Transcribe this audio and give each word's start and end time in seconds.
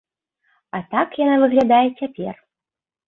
А 0.77 0.79
так 0.95 1.13
яна 1.25 1.35
выглядае 1.43 1.85
цяпер. 2.01 2.33